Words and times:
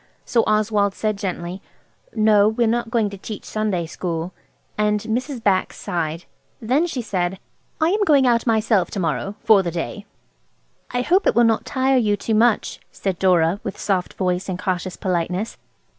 So 0.25 0.43
Oswald 0.47 0.95
said 0.95 1.15
gently– 1.15 1.61
"No, 2.15 2.47
we 2.49 2.63
are 2.63 2.73
not 2.75 2.89
going 2.89 3.11
to 3.11 3.19
teach 3.19 3.45
Sunday 3.45 3.85
school." 3.85 4.33
Mrs. 4.79 5.43
Bax 5.43 5.77
sighed. 5.77 6.25
Then 6.59 6.87
she 6.87 7.03
said– 7.03 7.37
"I 7.79 7.89
am 7.89 8.03
going 8.03 8.25
out 8.25 8.47
myself 8.47 8.89
to 8.89 8.99
morrow–for 8.99 9.61
the 9.61 9.69
day." 9.69 10.07
"I 10.89 11.03
hope 11.03 11.27
it 11.27 11.35
will 11.35 11.43
not 11.43 11.65
tire 11.65 11.97
you 11.97 12.17
too 12.17 12.33
much," 12.33 12.79
said 12.91 13.19
Dora, 13.19 13.59
with 13.63 13.77
soft 13.79 14.15
voiced 14.15 14.49
and 14.49 14.57
cautious 14.57 14.95
politeness. 14.97 15.59